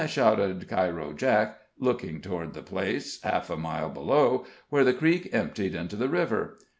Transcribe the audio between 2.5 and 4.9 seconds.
the place, half a mile below, where